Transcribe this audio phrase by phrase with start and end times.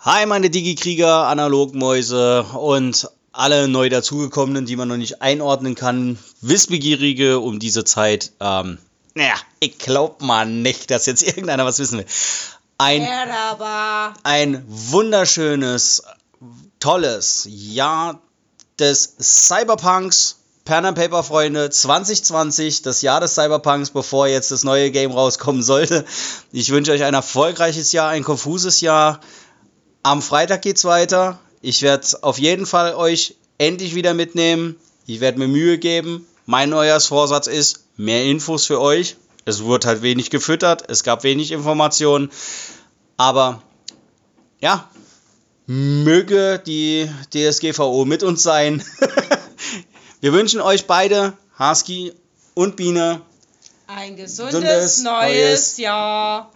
[0.00, 7.40] Hi, meine Digi-Krieger, Analogmäuse und alle neu dazugekommenen, die man noch nicht einordnen kann, Wissbegierige
[7.40, 8.30] um diese Zeit.
[8.38, 8.78] Ähm,
[9.14, 12.06] naja, ich glaub mal nicht, dass jetzt irgendeiner was wissen will.
[12.78, 13.08] Ein,
[14.22, 16.04] ein wunderschönes,
[16.78, 18.20] tolles Jahr
[18.78, 20.36] des Cyberpunks.
[20.64, 25.64] Pen and Paper Freunde 2020, das Jahr des Cyberpunks, bevor jetzt das neue Game rauskommen
[25.64, 26.04] sollte.
[26.52, 29.18] Ich wünsche euch ein erfolgreiches Jahr, ein konfuses Jahr.
[30.08, 31.38] Am Freitag geht's weiter.
[31.60, 34.76] Ich werde auf jeden Fall euch endlich wieder mitnehmen.
[35.04, 36.26] Ich werde mir Mühe geben.
[36.46, 39.16] Mein Neujahrsvorsatz ist mehr Infos für euch.
[39.44, 42.30] Es wurde halt wenig gefüttert, es gab wenig Informationen.
[43.18, 43.62] Aber
[44.60, 44.88] ja,
[45.66, 48.82] möge die DSGVO mit uns sein.
[50.22, 52.14] Wir wünschen euch beide, Husky
[52.54, 53.20] und Biene,
[53.86, 56.50] ein gesundes, gesundes neues, neues Jahr.